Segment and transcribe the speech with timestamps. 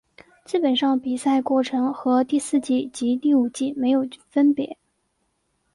[0.45, 4.75] 基本上比赛过程和第四季及第五季没有分别。